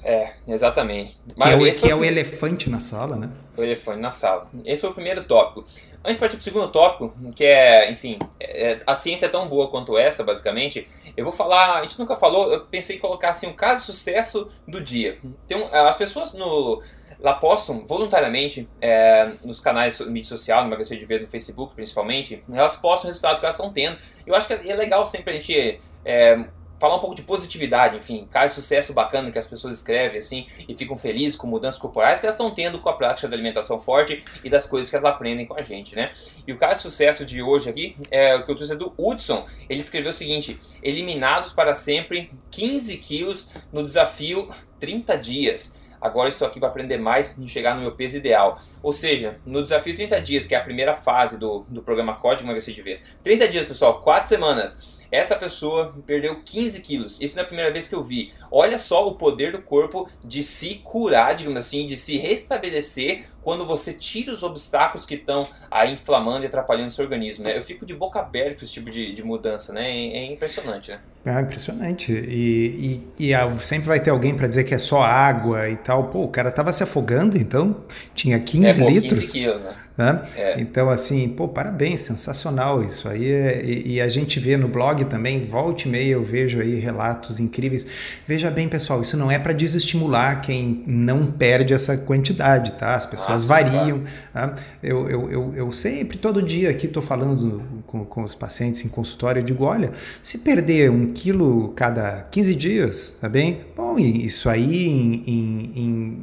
[0.04, 1.18] É, exatamente.
[1.38, 3.30] Mas que é, o, que é o elefante na sala, né?
[3.56, 4.50] O elefante na sala.
[4.66, 5.66] Esse foi o primeiro tópico.
[6.04, 9.48] Antes de partir para o segundo tópico, que é, enfim, é, a ciência é tão
[9.48, 10.86] boa quanto essa, basicamente,
[11.16, 13.86] eu vou falar, a gente nunca falou, eu pensei em colocar assim um caso de
[13.86, 15.18] sucesso do dia.
[15.24, 16.84] Um, as pessoas no
[17.24, 21.74] lá postam voluntariamente é, nos canais de mídia social, no Emagrecer de Vez, no Facebook
[21.74, 23.98] principalmente, elas postam o resultado que elas estão tendo.
[24.28, 26.46] Eu acho que é legal sempre a gente é,
[26.84, 30.48] falar um pouco de positividade, enfim, caso de sucesso bacana que as pessoas escrevem assim
[30.68, 33.80] e ficam felizes com mudanças corporais que elas estão tendo com a prática da alimentação
[33.80, 36.12] forte e das coisas que elas aprendem com a gente, né?
[36.46, 38.94] E o caso de sucesso de hoje aqui é o que eu trouxe é do
[38.98, 39.46] Hudson.
[39.70, 45.80] Ele escreveu o seguinte: eliminados para sempre 15 quilos no desafio 30 dias.
[46.02, 48.60] Agora estou aqui para aprender mais e chegar no meu peso ideal.
[48.82, 52.44] Ou seja, no desafio 30 dias, que é a primeira fase do, do programa Código
[52.44, 53.02] Emagrecer de Vez.
[53.24, 57.22] 30 dias, pessoal, 4 semanas essa pessoa perdeu 15 quilos.
[57.22, 58.34] Isso não é a primeira vez que eu vi.
[58.50, 63.64] Olha só o poder do corpo de se curar, digamos assim, de se restabelecer quando
[63.64, 67.56] você tira os obstáculos que estão aí inflamando e atrapalhando o seu organismo, né?
[67.56, 69.88] Eu fico de boca aberta com esse tipo de, de mudança, né?
[69.88, 71.00] É, é impressionante, né?
[71.26, 72.12] É impressionante.
[72.12, 76.06] E, e, e sempre vai ter alguém para dizer que é só água e tal.
[76.06, 77.84] Pô, o cara tava se afogando, então
[78.16, 79.20] tinha 15 é, pô, litros.
[79.20, 79.76] 15 quilos, né?
[79.96, 80.22] Né?
[80.36, 80.60] É.
[80.60, 83.32] Então, assim, pô, parabéns, sensacional isso aí.
[83.32, 86.76] É, e, e, a gente vê no blog também, volte e meia, eu vejo aí
[86.76, 87.86] relatos incríveis.
[88.28, 92.96] Veja bem, pessoal, isso não é para desestimular quem não perde essa quantidade, tá?
[92.96, 94.02] As pessoas Nossa, variam.
[94.34, 94.56] Tá?
[94.82, 98.88] Eu, eu, eu, eu, sempre, todo dia aqui, estou falando com, com os pacientes em
[98.88, 99.92] consultório, eu digo, olha,
[100.24, 103.62] se perder um quilo cada 15 dias, tá bem?
[103.78, 106.18] Bom, isso aí em, em, em,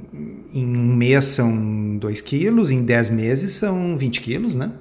[0.54, 4.72] em um mês são 2 quilos, em 10 meses são 20 quilos, né?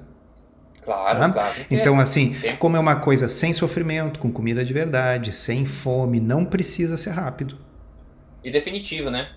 [0.82, 1.30] Claro, tá?
[1.30, 1.54] claro.
[1.70, 6.44] Então, assim, como é uma coisa sem sofrimento, com comida de verdade, sem fome, não
[6.44, 7.58] precisa ser rápido.
[8.42, 9.30] E definitivo, né?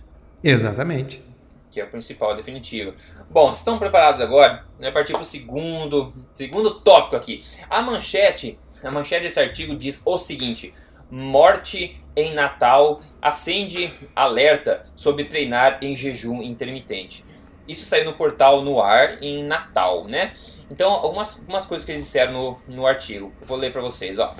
[0.43, 1.23] Exatamente.
[1.69, 2.93] Que é o principal, definitivo.
[3.29, 4.63] Bom, estão preparados agora?
[4.79, 7.43] Vai partir para o segundo, segundo tópico aqui.
[7.69, 10.73] A manchete, a manchete desse artigo diz o seguinte:
[11.09, 17.25] morte em Natal acende alerta sobre treinar em jejum intermitente.
[17.67, 20.33] Isso saiu no portal no ar em Natal, né?
[20.69, 23.31] Então, algumas, algumas coisas que eles disseram no, no artigo.
[23.41, 24.35] vou ler para vocês, ó.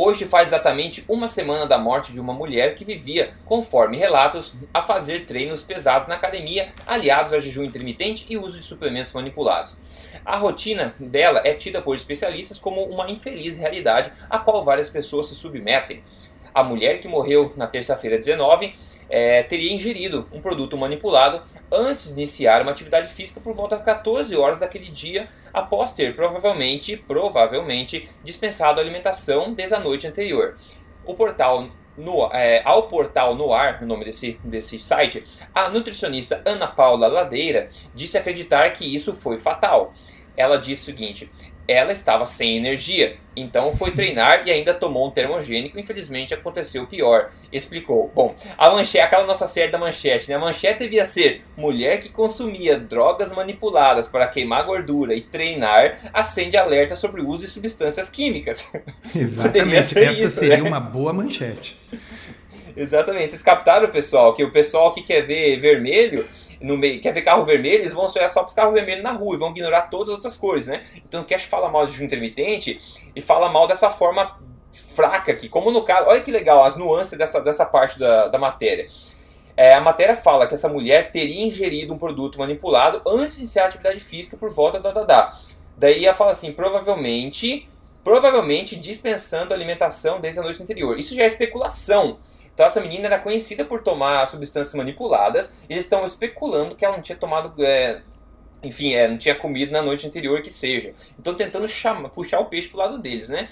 [0.00, 4.80] Hoje faz exatamente uma semana da morte de uma mulher que vivia, conforme relatos, a
[4.80, 9.76] fazer treinos pesados na academia, aliados a jejum intermitente e uso de suplementos manipulados.
[10.24, 15.26] A rotina dela é tida por especialistas como uma infeliz realidade a qual várias pessoas
[15.26, 16.04] se submetem.
[16.54, 18.74] A mulher que morreu na terça-feira 19
[19.08, 23.84] é, teria ingerido um produto manipulado antes de iniciar uma atividade física por volta de
[23.84, 30.56] 14 horas daquele dia, após ter provavelmente, provavelmente dispensado a alimentação desde a noite anterior.
[31.04, 36.40] O portal no, é, ao portal no ar, o nome desse, desse site, a nutricionista
[36.44, 39.92] Ana Paula Ladeira disse acreditar que isso foi fatal.
[40.36, 41.30] Ela disse o seguinte:
[41.68, 45.78] ela estava sem energia, então foi treinar e ainda tomou um termogênico.
[45.78, 47.30] Infelizmente aconteceu o pior.
[47.52, 48.10] Explicou.
[48.14, 50.36] Bom, a manchete, aquela nossa série da manchete, né?
[50.36, 56.56] A manchete devia ser: mulher que consumia drogas manipuladas para queimar gordura e treinar acende
[56.56, 58.72] alerta sobre o uso de substâncias químicas.
[59.14, 59.76] Exatamente.
[59.76, 60.68] Essa isso, seria né?
[60.68, 61.78] uma boa manchete.
[62.74, 63.30] Exatamente.
[63.30, 66.26] Vocês captaram, pessoal, que o pessoal que quer ver vermelho
[66.60, 69.12] no meio, quer ver carro vermelho, eles vão olhar só para os carros vermelhos na
[69.12, 70.84] rua e vão ignorar todas as outras cores, né?
[70.96, 72.80] Então o Cash fala mal de jejum intermitente
[73.14, 74.38] e fala mal dessa forma
[74.72, 78.38] fraca aqui, como no caso, olha que legal as nuances dessa, dessa parte da, da
[78.38, 78.88] matéria.
[79.56, 83.64] É, a matéria fala que essa mulher teria ingerido um produto manipulado antes de iniciar
[83.64, 85.38] a atividade física por volta da da, da.
[85.76, 87.68] Daí ela fala assim, provavelmente,
[88.08, 90.98] provavelmente dispensando alimentação desde a noite anterior.
[90.98, 92.18] Isso já é especulação.
[92.54, 97.02] Então essa menina era conhecida por tomar substâncias manipuladas eles estão especulando que ela não
[97.02, 98.00] tinha tomado, é,
[98.62, 100.94] enfim, é, não tinha comido na noite anterior que seja.
[101.18, 101.68] Então tentando
[102.14, 103.50] puxar o peixe pro lado deles, né?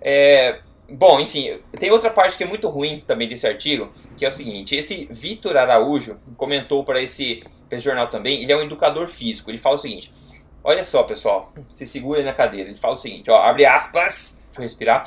[0.00, 4.28] É, bom, enfim, tem outra parte que é muito ruim também desse artigo, que é
[4.30, 8.42] o seguinte: esse Vitor Araújo comentou para esse, esse jornal também.
[8.42, 9.50] Ele é um educador físico.
[9.50, 10.10] Ele fala o seguinte:
[10.64, 12.68] olha só, pessoal, se segura na cadeira.
[12.68, 15.06] Ele fala o seguinte: ó, abre aspas, deixa eu respirar.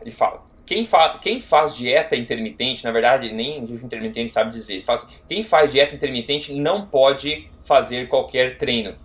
[0.00, 4.82] Ele fala: quem, fa quem faz dieta intermitente, na verdade, nem jejum intermitente sabe dizer,
[4.82, 8.96] faz, quem faz dieta intermitente não pode fazer qualquer treino.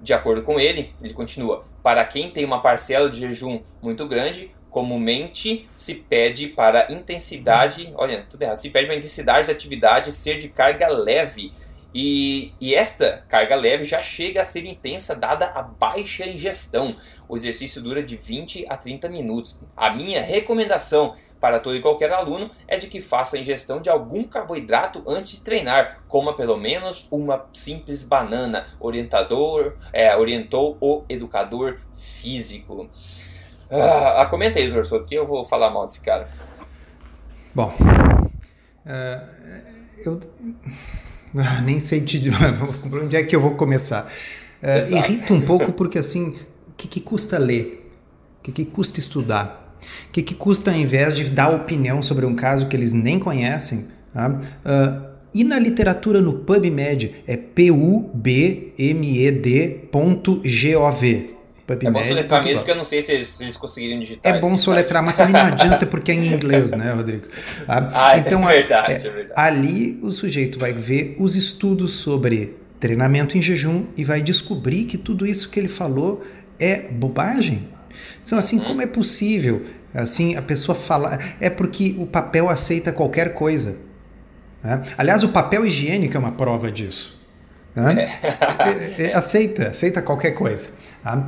[0.00, 4.50] De acordo com ele, ele continua: para quem tem uma parcela de jejum muito grande,
[4.70, 10.38] comumente se pede para intensidade, olha, tudo errado, se pede para intensidade da atividade ser
[10.38, 11.52] de carga leve
[11.94, 16.96] e, e, esta carga leve já chega a ser intensa dada a baixa ingestão.
[17.28, 19.60] O exercício dura de 20 a 30 minutos.
[19.76, 23.90] A minha recomendação para todo e qualquer aluno é de que faça a ingestão de
[23.90, 28.68] algum carboidrato antes de treinar, coma pelo menos uma simples banana.
[28.78, 32.88] Orientador, é, orientou o educador físico.
[33.68, 36.28] Ah, comenta aí, professor, que eu vou falar mal desse cara.
[37.54, 37.72] Bom,
[38.86, 39.22] uh,
[40.04, 40.20] eu
[41.38, 42.30] ah, nem sei de
[43.02, 44.12] onde é que eu vou começar.
[44.62, 47.90] Uh, irrita um pouco porque assim, o que, que custa ler?
[48.38, 49.76] O que, que custa estudar?
[50.08, 53.18] O que, que custa ao invés de dar opinião sobre um caso que eles nem
[53.18, 53.86] conhecem?
[54.12, 54.28] Tá?
[54.28, 57.82] Uh, e na literatura no PubMed é P-U-B-M-E-D.gov.
[61.66, 61.86] PubMed.
[61.86, 64.34] É bom soletrar mesmo, porque eu não sei se eles, se eles conseguiriam digitar.
[64.34, 67.26] É bom soletrar, mas também não adianta porque é em inglês, né, Rodrigo?
[67.68, 69.32] Ah, então, é verdade, é, é verdade.
[69.34, 74.98] Ali o sujeito vai ver os estudos sobre treinamento em jejum e vai descobrir que
[74.98, 76.24] tudo isso que ele falou
[76.58, 77.68] é bobagem.
[78.24, 78.64] Então, assim, hum.
[78.64, 81.36] como é possível assim a pessoa falar?
[81.40, 83.76] É porque o papel aceita qualquer coisa.
[84.62, 84.82] Né?
[84.96, 87.20] Aliás, o papel higiênico é uma prova disso.
[87.74, 88.10] Né?
[88.22, 88.28] É.
[88.28, 90.70] É, é, aceita, aceita qualquer coisa.
[91.02, 91.26] Tá?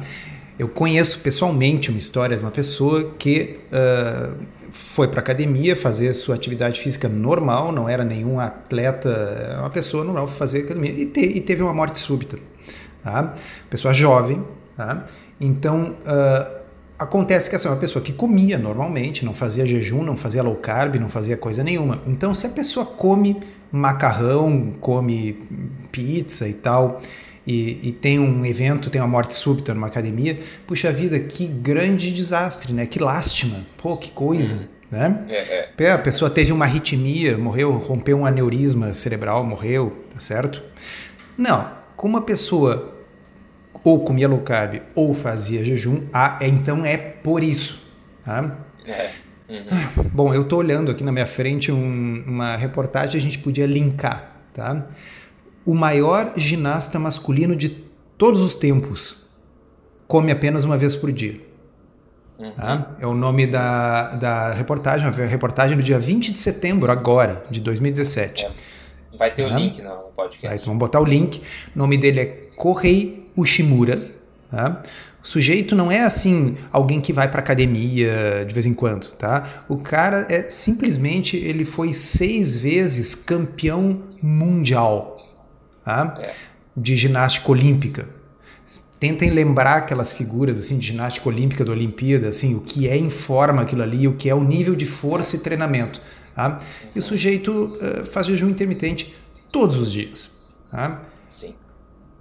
[0.59, 4.35] Eu conheço pessoalmente uma história de uma pessoa que uh,
[4.71, 10.27] foi para academia fazer sua atividade física normal, não era nenhum atleta, uma pessoa normal
[10.27, 12.39] para fazer academia e, te, e, teve uma morte súbita.
[13.03, 13.35] Tá?
[13.69, 14.45] Pessoa jovem.
[14.77, 15.07] Tá?
[15.41, 16.65] Então, uh,
[16.99, 20.57] acontece que essa é uma pessoa que comia normalmente, não fazia jejum, não fazia low
[20.57, 22.01] carb, não fazia coisa nenhuma.
[22.07, 25.37] Então, se a pessoa come macarrão, come
[25.91, 27.01] pizza e tal,
[27.47, 32.11] e, e, tem um evento, tem uma morte súbita numa academia, puxa vida, que grande
[32.11, 32.87] desastre, né?
[32.87, 34.55] Que lástima, pô, que coisa.
[34.55, 34.75] Uhum.
[34.91, 35.27] Né?
[35.29, 35.91] É, é.
[35.91, 40.63] A pessoa teve uma arritmia, morreu, rompeu um aneurisma cerebral, morreu, tá certo?
[41.37, 42.95] Não, como uma pessoa
[43.83, 47.83] ou comia low carb ou fazia jejum, ah, então é por isso.
[48.25, 48.59] Tá?
[48.87, 49.11] É.
[49.49, 50.09] Uhum.
[50.13, 54.33] Bom, eu estou olhando aqui na minha frente um, uma reportagem, a gente podia linkar.
[54.55, 54.87] Tá?
[55.65, 57.69] O maior ginasta masculino de
[58.19, 59.17] todos os tempos
[60.07, 61.41] come apenas uma vez por dia.
[62.39, 62.53] Uhum.
[62.53, 62.97] Tá?
[63.01, 67.61] É o nome da, da reportagem, a reportagem do dia 20 de setembro, agora, de
[67.61, 68.45] 2017.
[68.45, 68.51] É.
[69.17, 69.55] Vai ter tá?
[69.55, 70.55] o link no podcast.
[70.55, 71.41] Então vamos botar o link.
[71.75, 74.13] O nome dele é Kohei Ushimura.
[74.51, 74.83] Tá?
[75.23, 79.65] O sujeito não é assim alguém que vai para academia de vez em quando, tá?
[79.69, 85.15] O cara é simplesmente ele foi seis vezes campeão mundial
[85.85, 86.17] tá?
[86.19, 86.33] É.
[86.77, 88.09] de ginástica olímpica.
[88.99, 93.11] Tentem lembrar aquelas figuras assim de ginástica olímpica da Olimpíada, assim, o que é em
[93.11, 96.01] forma aquilo ali, o que é o nível de força e treinamento.
[96.35, 96.59] Tá?
[96.95, 99.15] E o sujeito uh, faz jejum intermitente
[99.53, 100.31] todos os dias.
[100.71, 101.03] Tá?
[101.29, 101.55] Sim.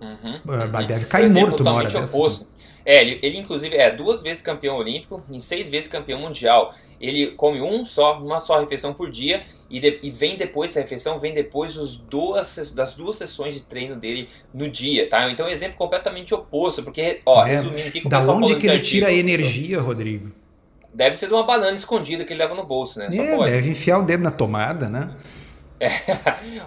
[0.02, 0.88] Uhum, uhum.
[0.88, 2.14] Deve cair exemplo, morto uma hora dessas.
[2.14, 2.46] Oposto.
[2.46, 2.54] Né?
[2.86, 6.74] É, ele, ele, inclusive é duas vezes campeão olímpico e seis vezes campeão mundial.
[7.00, 10.82] Ele come um só, uma só refeição por dia e, de, e vem depois essa
[10.82, 15.30] refeição, vem depois os duas, das duas sessões de treino dele no dia, tá?
[15.32, 18.80] Então é um exemplo completamente oposto, porque, ó, é, resumindo aqui, da onde que ele
[18.80, 20.32] tira a energia, Rodrigo?
[20.94, 23.08] Deve ser de uma banana escondida que ele leva no bolso, né?
[23.12, 25.16] é, deve enfiar o dedo na tomada, né?
[25.80, 25.90] É.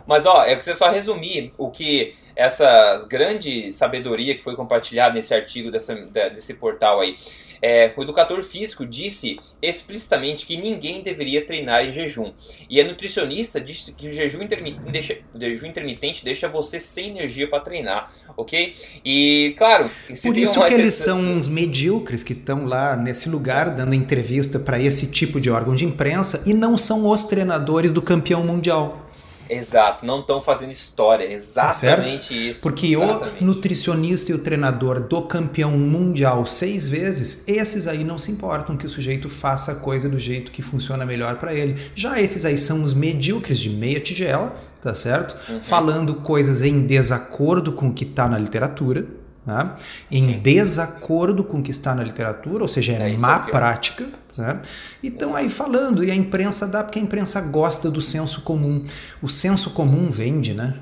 [0.06, 5.34] Mas ó, é você só resumir o que essa grande sabedoria que foi compartilhada nesse
[5.34, 7.16] artigo dessa, desse portal aí.
[7.62, 12.32] É, o educador físico disse explicitamente que ninguém deveria treinar em jejum.
[12.68, 17.48] E a nutricionista disse que o jejum intermitente deixa, jejum intermitente deixa você sem energia
[17.48, 18.74] para treinar, ok?
[19.02, 19.90] E, claro...
[20.22, 24.78] Por isso que eles são uns medíocres que estão lá nesse lugar dando entrevista para
[24.78, 29.05] esse tipo de órgão de imprensa e não são os treinadores do campeão mundial.
[29.48, 32.62] Exato, não estão fazendo história, exatamente tá isso.
[32.62, 33.42] Porque exatamente.
[33.42, 38.76] o nutricionista e o treinador do campeão mundial seis vezes, esses aí não se importam
[38.76, 41.76] que o sujeito faça a coisa do jeito que funciona melhor para ele.
[41.94, 45.36] Já esses aí são os medíocres de meia tigela, tá certo?
[45.50, 45.62] Uhum.
[45.62, 49.06] Falando coisas em desacordo com o que está na literatura.
[49.44, 49.76] Tá?
[50.10, 50.38] Em Sim.
[50.40, 54.08] desacordo com o que está na literatura, ou seja, é, é má prática.
[54.36, 54.60] Né?
[55.02, 58.84] E estão aí falando, e a imprensa dá porque a imprensa gosta do senso comum.
[59.22, 60.80] O senso comum vende, né?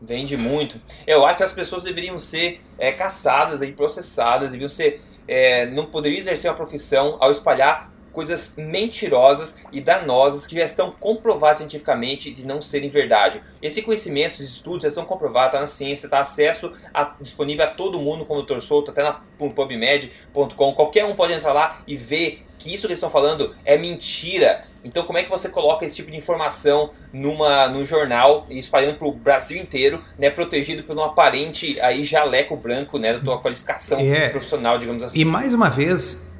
[0.00, 0.80] Vende muito.
[1.06, 5.02] Eu acho que as pessoas deveriam ser é, caçadas e processadas, deveriam ser.
[5.28, 10.90] É, não poderiam exercer uma profissão ao espalhar coisas mentirosas e danosas que já estão
[10.90, 13.42] comprovadas cientificamente de não serem verdade.
[13.60, 17.68] Esse conhecimento, esses estudos já estão comprovados, está na ciência, está acesso a, disponível a
[17.68, 18.60] todo mundo, como o Dr.
[18.60, 20.72] Souto, até na pubmed.com.
[20.72, 24.62] Qualquer um pode entrar lá e ver que isso que eles estão falando é mentira.
[24.82, 28.96] Então, como é que você coloca esse tipo de informação numa, num jornal e espalhando
[28.96, 33.38] para o Brasil inteiro, né, protegido por um aparente aí jaleco branco, né, da tua
[33.42, 35.20] qualificação é, profissional, digamos assim?
[35.20, 36.34] E mais uma vez,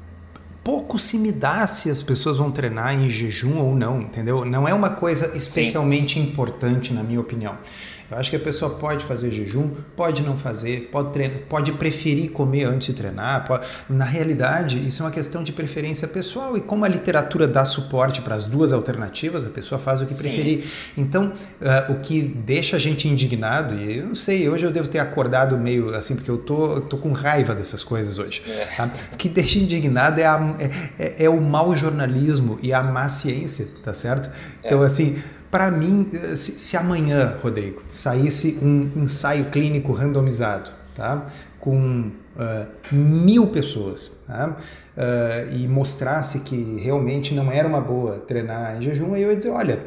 [0.67, 4.43] pouco se me dá se as pessoas vão treinar em jejum ou não, entendeu?
[4.43, 6.23] Não é uma coisa especialmente Sim.
[6.23, 7.57] importante, na minha opinião.
[8.09, 12.31] Eu acho que a pessoa pode fazer jejum, pode não fazer, pode, treinar, pode preferir
[12.31, 13.45] comer antes de treinar.
[13.45, 13.67] Pode...
[13.89, 18.21] Na realidade, isso é uma questão de preferência pessoal e como a literatura dá suporte
[18.21, 20.23] para as duas alternativas, a pessoa faz o que Sim.
[20.23, 20.63] preferir.
[20.95, 24.87] Então, uh, o que deixa a gente indignado, e eu não sei, hoje eu devo
[24.87, 28.41] ter acordado meio assim, porque eu tô, tô com raiva dessas coisas hoje.
[28.47, 28.65] É.
[28.77, 28.89] Tá?
[29.11, 33.09] O que deixa indignado é, a, é, é, é, o mau jornalismo e a má
[33.09, 34.29] ciência, tá certo?
[34.63, 34.85] Então, é.
[34.85, 41.25] assim para mim, se, se, amanhã, Rodrigo, saísse um ensaio clínico randomizado, tá?
[41.59, 44.55] com uh, mil pessoas, tá?
[44.97, 49.37] uh, e mostrasse que realmente não era uma boa treinar em jejum, aí eu ia
[49.37, 49.83] dizer, olha,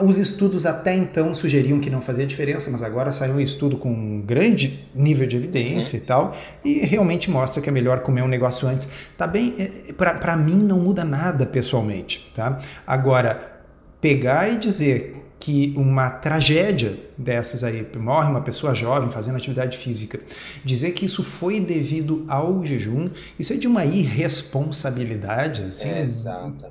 [0.00, 3.92] os estudos até então sugeriam que não fazia diferença, mas agora saiu um estudo com
[3.92, 6.02] um grande nível de evidência uhum.
[6.02, 8.88] e tal, e realmente mostra que é melhor comer um negócio antes.
[9.18, 12.58] Tá bem, é, para mim não muda nada pessoalmente, tá?
[12.86, 13.60] Agora,
[14.00, 20.20] pegar e dizer que uma tragédia dessas aí, morre uma pessoa jovem fazendo atividade física,
[20.64, 26.06] dizer que isso foi devido ao jejum, isso é de uma irresponsabilidade assim, é,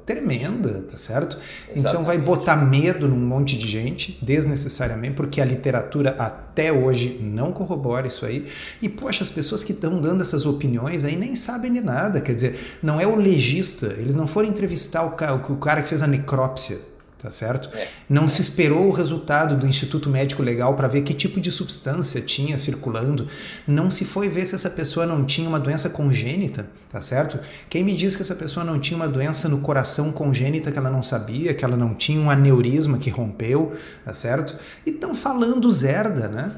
[0.05, 1.37] tremenda, tá certo?
[1.63, 1.79] Exatamente.
[1.79, 7.51] Então vai botar medo num monte de gente, desnecessariamente, porque a literatura até hoje não
[7.51, 8.47] corrobora isso aí.
[8.81, 12.35] E poxa, as pessoas que estão dando essas opiniões aí nem sabem de nada, quer
[12.35, 16.01] dizer, não é o legista, eles não foram entrevistar o cara, o cara que fez
[16.01, 16.89] a necrópsia
[17.21, 17.69] tá certo?
[17.77, 17.87] É.
[18.09, 22.19] Não se esperou o resultado do Instituto Médico Legal para ver que tipo de substância
[22.19, 23.27] tinha circulando.
[23.67, 27.39] Não se foi ver se essa pessoa não tinha uma doença congênita, tá certo?
[27.69, 30.89] Quem me diz que essa pessoa não tinha uma doença no coração congênita que ela
[30.89, 34.55] não sabia, que ela não tinha um aneurisma que rompeu, tá certo?
[34.85, 36.51] E estão falando zerda, né?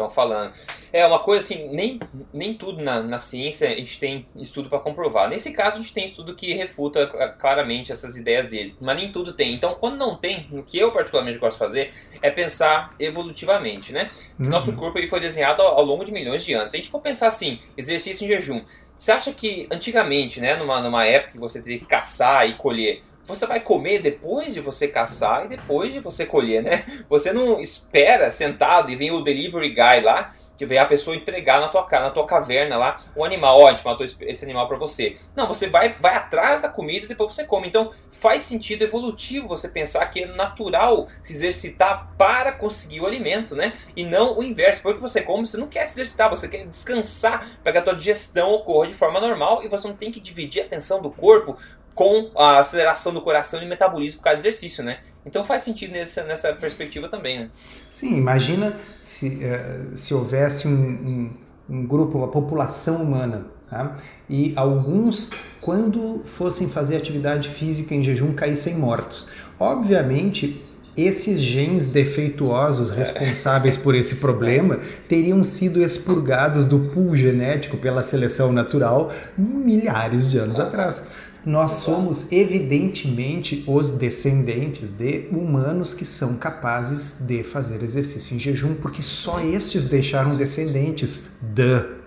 [0.00, 0.52] Estão falando.
[0.92, 2.00] É uma coisa assim, nem,
[2.32, 5.28] nem tudo na, na ciência a gente tem estudo para comprovar.
[5.28, 7.06] Nesse caso, a gente tem estudo que refuta
[7.38, 9.54] claramente essas ideias dele, mas nem tudo tem.
[9.54, 14.10] Então, quando não tem, o que eu particularmente gosto de fazer é pensar evolutivamente, né?
[14.38, 14.48] Uhum.
[14.48, 16.70] Nosso corpo ele foi desenhado ao, ao longo de milhões de anos.
[16.70, 18.62] Se a gente for pensar assim, exercício em jejum,
[18.96, 23.02] você acha que antigamente, né, numa, numa época que você teria que caçar e colher,
[23.30, 26.84] você vai comer depois de você caçar e depois de você colher, né?
[27.08, 31.58] Você não espera sentado e vem o delivery guy lá que vem a pessoa entregar
[31.58, 34.76] na tua, na tua caverna lá o animal, ó, a gente matou esse animal para
[34.76, 35.16] você.
[35.34, 37.66] Não, você vai, vai atrás da comida e depois você come.
[37.66, 43.56] Então faz sentido evolutivo você pensar que é natural se exercitar para conseguir o alimento,
[43.56, 43.72] né?
[43.96, 44.82] E não o inverso.
[44.82, 47.94] Porque você come, você não quer se exercitar, você quer descansar para que a tua
[47.94, 51.56] digestão ocorra de forma normal e você não tem que dividir a atenção do corpo
[51.94, 54.98] com a aceleração do coração e metabolismo por causa do exercício, né?
[55.24, 57.50] Então faz sentido nessa, nessa perspectiva também, né?
[57.90, 61.30] Sim, imagina se, uh, se houvesse um, um,
[61.68, 63.96] um, grupo, uma população humana, tá?
[64.28, 65.28] e alguns,
[65.60, 69.26] quando fossem fazer atividade física em jejum, caíssem mortos.
[69.58, 70.64] Obviamente,
[70.96, 74.78] esses genes defeituosos responsáveis por esse problema
[75.08, 81.04] teriam sido expurgados do pool genético pela seleção natural milhares de anos atrás
[81.44, 88.74] nós somos evidentemente os descendentes de humanos que são capazes de fazer exercício em jejum,
[88.74, 91.38] porque só estes deixaram descendentes.
[91.40, 92.00] Duh.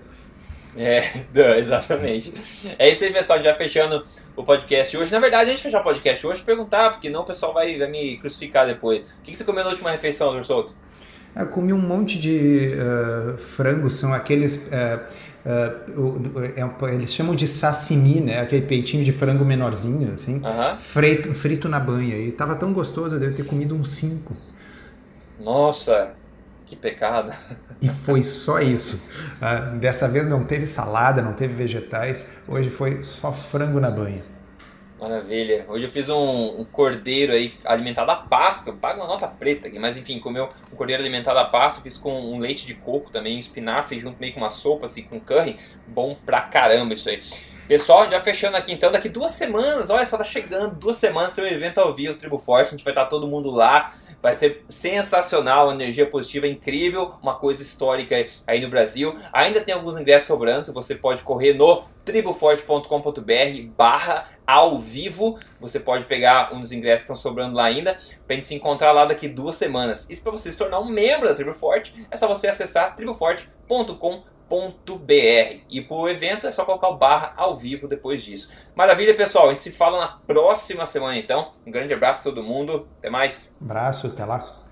[0.76, 1.04] É,
[1.58, 2.34] exatamente.
[2.78, 3.42] É isso aí, pessoal.
[3.44, 4.06] Já fechando
[4.36, 5.12] o podcast hoje.
[5.12, 7.90] Na verdade, a gente fechar o podcast hoje perguntar, porque não o pessoal vai, vai
[7.90, 9.08] me crucificar depois.
[9.08, 10.44] O que você comeu na última refeição, Dr.
[10.44, 10.76] Souto?
[11.36, 14.68] Eu comi um monte de uh, frangos, são aqueles.
[14.68, 18.40] Uh, Uh, eles chamam de sashimi, né?
[18.40, 20.42] Aquele peitinho de frango menorzinho, assim,
[20.80, 22.18] frito, frito na banha.
[22.18, 24.38] E tava tão gostoso, eu devo ter comido uns cinco.
[25.38, 26.14] Nossa,
[26.66, 27.34] que pecado.
[27.82, 28.96] E foi só isso.
[29.42, 32.24] Uh, dessa vez não teve salada, não teve vegetais.
[32.48, 34.24] Hoje foi só frango na banha.
[35.04, 35.66] Maravilha.
[35.68, 38.72] Hoje eu fiz um, um, cordeiro aí alimentado a pasto.
[38.72, 41.82] Pago uma nota preta aqui, mas enfim, comeu um cordeiro alimentado a pasto.
[41.82, 45.04] Fiz com um leite de coco também, um espinafre junto meio com uma sopa assim
[45.04, 45.58] com curry.
[45.86, 47.22] Bom pra caramba isso aí.
[47.68, 51.46] Pessoal, já fechando aqui então, daqui duas semanas, olha só, tá chegando, duas semanas tem
[51.46, 54.66] um evento ao vivo, Tribo Forte, a gente vai estar todo mundo lá, vai ser
[54.68, 59.16] sensacional, energia positiva incrível, uma coisa histórica aí no Brasil.
[59.32, 66.06] Ainda tem alguns ingressos sobrando, você pode correr no triboforte.com.br barra ao vivo, você pode
[66.06, 69.28] pegar um dos ingressos que estão sobrando lá ainda, pra gente se encontrar lá daqui
[69.28, 70.10] duas semanas.
[70.10, 74.24] Isso para você se tornar um membro da Tribo Forte, é só você acessar triboforte.com.br.
[75.70, 78.52] E para o evento é só colocar o barra ao vivo depois disso.
[78.76, 79.48] Maravilha, pessoal.
[79.48, 81.52] A gente se fala na próxima semana então.
[81.66, 82.88] Um grande abraço a todo mundo.
[83.00, 83.56] Até mais.
[83.62, 84.63] Abraço, até lá.